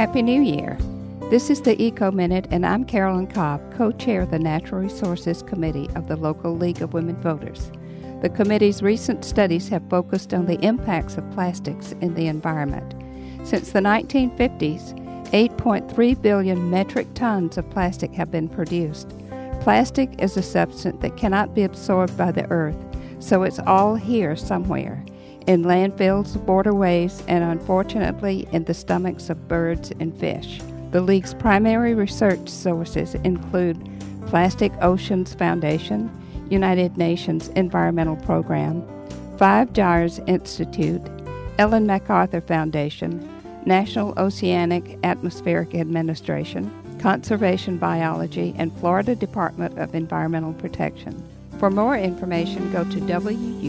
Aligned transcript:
Happy 0.00 0.22
New 0.22 0.40
Year! 0.40 0.78
This 1.28 1.50
is 1.50 1.60
the 1.60 1.78
Eco 1.78 2.10
Minute, 2.10 2.46
and 2.50 2.64
I'm 2.64 2.86
Carolyn 2.86 3.26
Cobb, 3.26 3.60
co 3.74 3.92
chair 3.92 4.22
of 4.22 4.30
the 4.30 4.38
Natural 4.38 4.80
Resources 4.80 5.42
Committee 5.42 5.90
of 5.94 6.08
the 6.08 6.16
local 6.16 6.56
League 6.56 6.80
of 6.80 6.94
Women 6.94 7.16
Voters. 7.16 7.70
The 8.22 8.30
committee's 8.30 8.82
recent 8.82 9.26
studies 9.26 9.68
have 9.68 9.90
focused 9.90 10.32
on 10.32 10.46
the 10.46 10.58
impacts 10.64 11.18
of 11.18 11.30
plastics 11.32 11.92
in 12.00 12.14
the 12.14 12.28
environment. 12.28 12.94
Since 13.46 13.72
the 13.72 13.80
1950s, 13.80 14.98
8.3 15.32 16.22
billion 16.22 16.70
metric 16.70 17.08
tons 17.12 17.58
of 17.58 17.68
plastic 17.68 18.14
have 18.14 18.30
been 18.30 18.48
produced. 18.48 19.10
Plastic 19.60 20.18
is 20.18 20.34
a 20.38 20.42
substance 20.42 21.02
that 21.02 21.18
cannot 21.18 21.54
be 21.54 21.64
absorbed 21.64 22.16
by 22.16 22.32
the 22.32 22.50
earth, 22.50 22.82
so 23.18 23.42
it's 23.42 23.58
all 23.58 23.96
here 23.96 24.34
somewhere 24.34 25.04
in 25.46 25.64
landfills, 25.64 26.36
waterways, 26.44 27.22
and 27.28 27.44
unfortunately 27.44 28.48
in 28.52 28.64
the 28.64 28.74
stomachs 28.74 29.30
of 29.30 29.48
birds 29.48 29.92
and 30.00 30.18
fish. 30.18 30.60
The 30.90 31.00
League's 31.00 31.34
primary 31.34 31.94
research 31.94 32.48
sources 32.48 33.14
include 33.16 33.78
Plastic 34.26 34.72
Oceans 34.80 35.34
Foundation, 35.34 36.10
United 36.50 36.96
Nations 36.96 37.48
Environmental 37.48 38.16
Program, 38.16 38.84
Five 39.38 39.72
Gyres 39.72 40.20
Institute, 40.26 41.02
Ellen 41.58 41.86
MacArthur 41.86 42.40
Foundation, 42.40 43.28
National 43.66 44.18
Oceanic 44.18 44.98
Atmospheric 45.04 45.74
Administration, 45.74 46.70
Conservation 46.98 47.78
Biology, 47.78 48.54
and 48.58 48.72
Florida 48.78 49.14
Department 49.14 49.78
of 49.78 49.94
Environmental 49.94 50.52
Protection. 50.54 51.22
For 51.60 51.70
more 51.70 51.94
information, 51.94 52.72
go 52.72 52.84
to 52.84 53.00
WUWF.org. 53.00 53.60